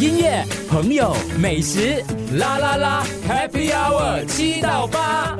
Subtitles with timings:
[0.00, 2.00] 音乐、朋友、美食，
[2.36, 5.36] 啦啦啦，Happy Hour 七到八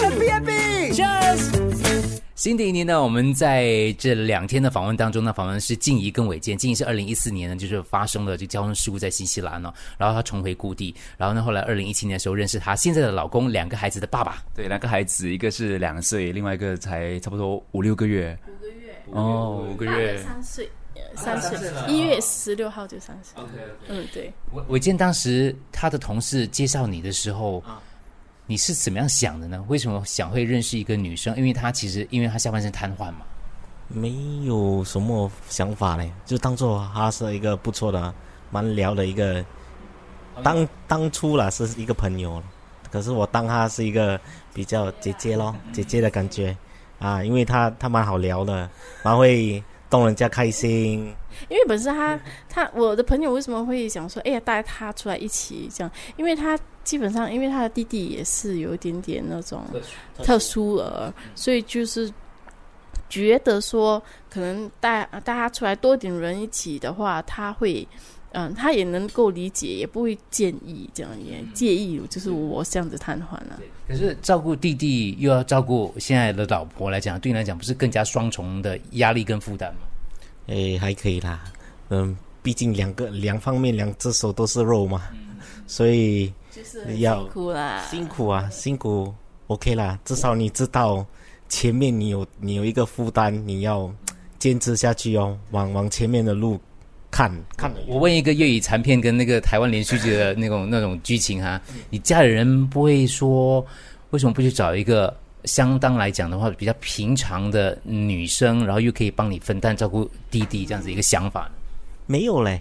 [0.00, 2.20] ，Happy Happy，Cheers。
[2.36, 6.56] 新的一年呢，我们在这两天的访问当中呢，访问是静怡跟伟健。
[6.56, 14.40] 静怡是二零一四年呢，就是发生了这交通事故在新西兰呢，然后她重回故地，然后呢，后来二零一七年的时候认识她现在的老公，两个孩子的爸爸。
[14.54, 18.38] 对，两个孩子，一个是两岁，另外一个才差不多五六个月。
[19.12, 20.22] 哦，五个月。
[20.22, 21.58] 三岁，呃三岁，
[21.88, 23.42] 一月十六号就三岁。
[23.88, 24.32] 嗯，对。
[24.52, 27.62] 伟伟健当时他的同事介绍你的时候，
[28.46, 29.64] 你是怎么样想的呢？
[29.68, 31.36] 为什么想会认识一个女生？
[31.36, 33.22] 因为她其实因为她下半身瘫痪嘛。
[33.88, 34.10] 没
[34.44, 38.14] 有什么想法嘞，就当做她是一个不错的、
[38.50, 39.44] 蛮聊的一个。
[40.42, 42.42] 当当初啦是一个朋友，
[42.90, 44.20] 可是我当她是一个
[44.52, 46.56] 比较姐姐咯，姐姐的感觉
[47.04, 48.68] 啊，因为他他蛮好聊的，
[49.02, 51.14] 蛮会逗人家开心。
[51.48, 52.18] 因为本身他
[52.48, 55.90] 他我的朋友为什么会想说，哎呀带他出来一起这样？
[56.16, 59.62] 因为他基本上因为他的弟弟也是有一点点那种
[60.22, 62.10] 特殊儿，所以就是
[63.08, 67.86] 觉得说可能带带他出来多点人一起的话，他会
[68.34, 73.60] 嗯他也能够理解，也不会介意这样也介意，就是我这样子瘫痪了。
[73.88, 79.80] 可是照顾弟弟又要照顾现在的老婆来讲，对你来讲不是更加双重的压力跟负担吗？
[80.48, 81.44] 诶，还可以啦，
[81.88, 85.02] 嗯，毕竟两个两方面两只手都是肉嘛，
[85.66, 89.14] 所以就是要辛苦啦，辛苦啊，辛苦
[89.46, 91.06] ，OK 啦，至少你知道
[91.48, 93.90] 前面你有你有一个负担，你要
[94.38, 96.60] 坚持下去哦，往往前面的路
[97.14, 97.72] 看看。
[97.86, 103.64] 我问一个粤语残片跟那个台湾连续剧的那种那种剧情哈，你家里人不会说
[104.10, 111.48] 为什么不去找一个相当来讲的话比较平常的女生，然后又可以帮你分担照顾弟弟这样子一个想法？
[112.06, 112.60] 没有嘞，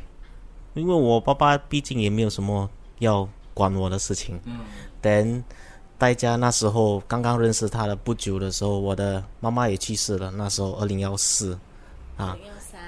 [0.76, 4.40] 因为我爸爸毕竟也没有什么要管我的事情。
[4.46, 4.59] 嗯。
[5.02, 5.44] 等
[5.98, 10.30] 大家那时候刚刚认识他的不久的时候，我的妈妈也去世了。
[10.30, 11.58] 那时候二零幺四，
[12.18, 12.38] 啊，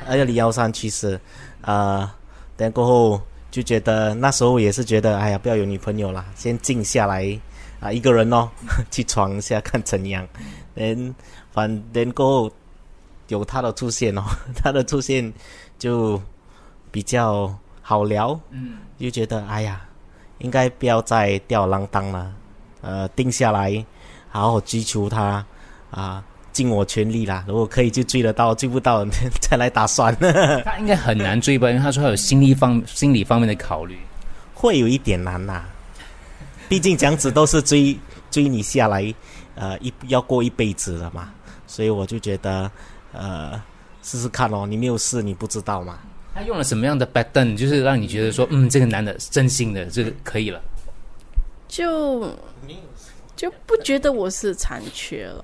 [0.08, 1.20] 二零幺三去世，
[1.62, 2.16] 啊，
[2.58, 7.40] 等过后就觉得那时候也是觉得，哎呀，不要有女朋友啦，先静下来
[7.80, 8.50] 啊，一个人哦，
[8.92, 10.28] 去闯一下看怎样。
[10.74, 11.16] 等
[11.52, 12.52] 反等过后
[13.28, 14.24] 有他的出现哦，
[14.62, 15.34] 他的出现
[15.78, 16.22] 就。
[16.92, 19.82] 比较好聊，嗯，就觉得哎呀，
[20.38, 22.34] 应该不要再吊郎当了，
[22.80, 23.86] 呃，定下来，
[24.30, 25.46] 好好追求他，
[25.92, 26.24] 啊，
[26.56, 27.44] 尽我全力啦。
[27.46, 29.06] 如果可以就追得到，追不到
[29.42, 30.16] 再来打算。
[30.64, 31.70] 他应该很难追吧？
[31.70, 34.00] 因为他说他有心理方心理方面的考虑，
[34.54, 35.66] 会有一点难呐。
[36.70, 37.98] 毕竟这样子都是追
[38.32, 39.14] 追你下来，
[39.56, 41.34] 呃，一要过一辈子了嘛。
[41.68, 42.72] 所以我就觉得，
[43.12, 43.62] 呃，
[44.02, 44.66] 试试看哦。
[44.66, 46.00] 你没有试，你不知道嘛。
[46.34, 50.62] 他用了什么样的 back down，就是让你觉得说，嗯，这个男的真心的，这个可以了，
[51.68, 52.30] 就
[53.36, 55.44] 就不觉得我是残缺了，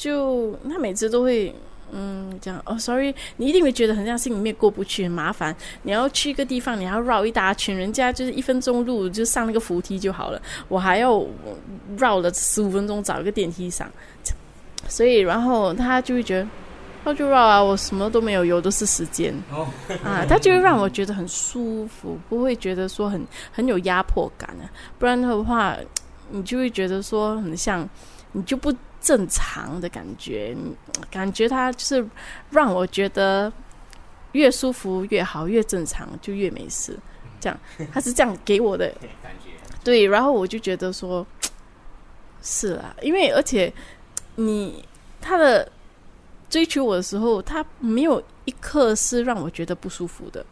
[0.00, 1.54] 就他每次都会
[1.92, 5.54] 嗯这样哦，sorry，你一定会觉得很像心里面过不去，很麻烦。
[5.82, 11.22] 你要去一个地方，你要绕一大圈，人家就是一分钟路就上那个扶梯就好了，我还要
[11.98, 13.86] 绕了十五分钟找一个电梯上，
[14.88, 16.48] 所以然后他就会觉得。
[17.02, 19.34] 他就绕啊，我什么都没有，有的是时间
[20.04, 24.68] 啊，他就会让我觉得很舒服，不会觉得说很很有压迫感啊。
[24.98, 25.74] 不然的话，
[26.28, 27.88] 你就会觉得说很像
[28.32, 30.56] 你就不正常的感觉，
[31.10, 32.06] 感觉他就是
[32.50, 33.52] 让我觉得
[34.32, 36.98] 越舒服越好，越正常就越没事。
[37.40, 37.58] 这样
[37.92, 38.88] 他是这样给我的
[39.22, 39.50] 感觉，
[39.82, 41.26] 对，然后我就觉得说，
[42.42, 43.72] 是啊，因为而且
[44.36, 44.84] 你
[45.20, 45.70] 他的。
[46.50, 50.44] 追求我的时候，他没有一刻是让我觉得不舒服的，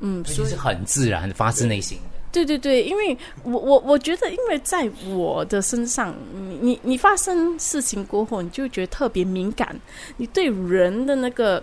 [0.00, 2.17] 嗯，所以是很自然发自内心的。
[2.30, 9.74] 对对对，因为我我我觉得，因为在我的身上，你你你发生事情过后，你就觉得特别敏感，
[10.16, 11.62] 你对人的那个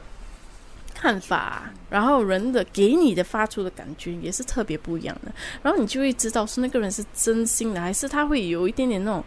[0.93, 5.31] 看法，然后人的给你的发出的感觉也是特别不一样的，
[5.61, 9.23] 然后你就会知道是那个人是真心的，还是他会有一点点那种。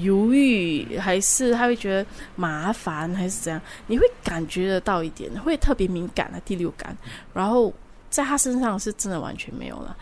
[0.00, 3.60] 犹豫还是他会觉得麻烦还是怎样？
[3.88, 6.96] 你会感觉得到一点，会特别敏感的第六感。
[7.34, 7.70] 然后
[8.08, 9.94] 在他身上是真的完全没有了。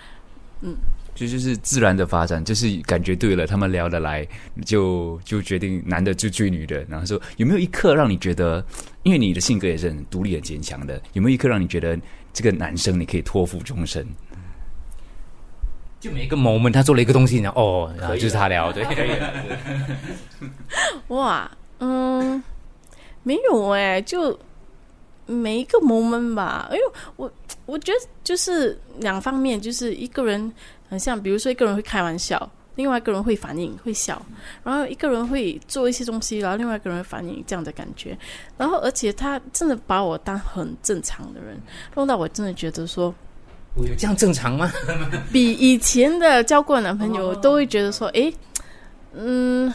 [0.63, 0.77] 嗯，
[1.15, 4.27] 就就是自然的发展，就是感觉对了，他们聊得来，
[4.65, 6.85] 就就决定男的就追女的。
[6.89, 8.65] 然后说有没有一刻让你觉得，
[9.03, 11.99] 因为你的性格也是很独立、很坚强的，有没有一刻让你觉得
[12.33, 14.07] 这个男生你可以托付终身？
[15.99, 18.83] 就每个 moment，他做了一个东西，然后哦，然后就是他聊，对，
[21.09, 22.43] 哇，嗯，
[23.23, 24.39] 没有哎，就
[25.31, 26.83] 每一个 moment 吧，因为
[27.17, 27.31] 我
[27.67, 30.53] 我觉得就是两方面，就是一个人
[30.89, 34.21] 很像，比如说一个人会开玩笑，另外一个人会反应会笑，
[34.65, 38.19] 然后一个人会做一些东西，然后另外一个人会反应这样的感觉，
[38.57, 41.61] 然后而且他真的把我当很正常的人，
[41.95, 43.15] 弄到我真的觉得说。
[43.77, 44.69] 我有这样正常吗？
[45.33, 48.35] 比以前的交过男朋友都会觉得说，诶，
[49.15, 49.73] 嗯，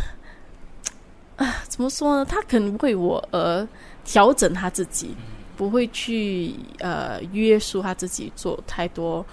[1.37, 2.25] 啊，怎么说呢？
[2.25, 3.65] 他可能为我而
[4.03, 5.15] 调整他自己，
[5.55, 9.25] 不会去呃约束他自己做太多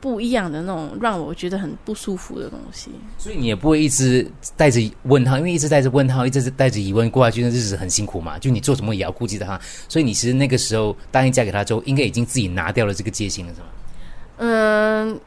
[0.00, 2.90] 不一样的那种让我觉得很不舒服的东西。
[3.18, 8.38] 所以你也不会一直带着问号，因为一直带着问号，一直是带着疑问过下去，那日子很辛苦嘛。
[8.38, 13.66] 就你做什么也要顾及到他，所以你其实那个时候答应嫁给他之后，应该已经自己拿掉了这个戒心了，是吗？
[14.38, 15.20] 嗯，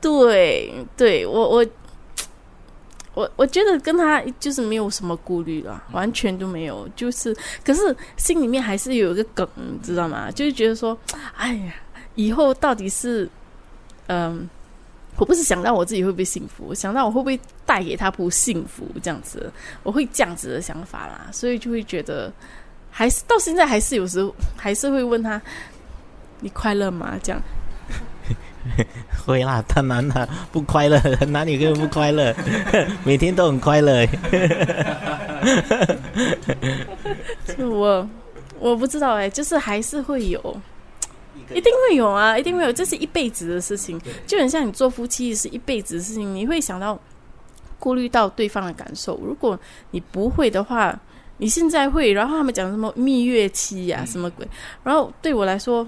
[0.00, 1.66] 对对，我我
[3.16, 6.86] 我我觉得跟他就是没有什么顾虑了，完全都没有。
[6.94, 7.34] 就是，
[7.64, 10.30] 可是心里面还是有一个梗，你知道吗？
[10.30, 10.96] 就是觉得说，
[11.34, 11.74] 哎呀，
[12.14, 13.26] 以后到底是，
[14.08, 14.46] 嗯，
[15.16, 19.50] 我不是想到我自己会不会幸福，想到我会不会带给他不幸福这样子，
[19.82, 22.30] 我会这样子的想法啦，所以就会觉得，
[22.90, 25.40] 还是到现在还是有时候还是会问他，
[26.40, 27.18] 你快乐吗？
[27.22, 27.40] 这样。
[29.24, 30.98] 会啦，当然啦，不快乐，
[31.28, 32.34] 哪里个不快乐？
[33.04, 34.06] 每天都很快乐。
[37.58, 38.08] 我
[38.58, 40.38] 我不知道哎，就是还是会有，
[41.54, 46.98] 一定会有啊，一定会有，这是一辈子的事情，就很像你做夫妻是一辈子的事情，你会想到
[47.78, 49.18] 顾虑到对方的感受。
[49.22, 49.58] 如果
[49.90, 50.98] 你不会的话，
[51.38, 54.46] 你现在会，然后他们讲什么蜜月期呀，什么鬼？
[54.82, 55.86] 然后对我来说。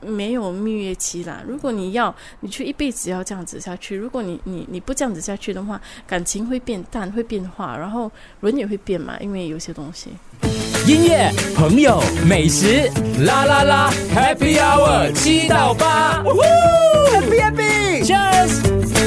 [0.00, 1.42] 没有蜜月期啦。
[1.46, 3.96] 如果你要，你去一辈子要这样子下去。
[3.96, 8.10] 如果你你你不这样子下去的话，感情会变淡，会变化，然后
[8.40, 10.10] 人也会变嘛，因为有些东西。
[10.86, 12.90] 音乐、朋友、美食，
[13.24, 16.22] 啦啦啦，Happy Hour 七到八
[17.12, 18.99] ，Happy Happy，Cheers。